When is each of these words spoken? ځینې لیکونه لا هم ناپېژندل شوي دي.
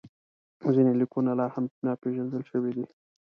ځینې 0.73 0.91
لیکونه 0.99 1.31
لا 1.39 1.47
هم 1.53 1.65
ناپېژندل 1.85 2.43
شوي 2.51 2.71
دي. 2.77 2.85